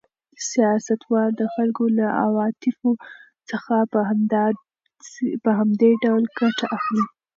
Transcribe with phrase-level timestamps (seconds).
[0.49, 2.91] سیاستوال د خلکو له عواطفو
[3.49, 3.75] څخه
[5.43, 7.05] په همدې ډول ګټه اخلي.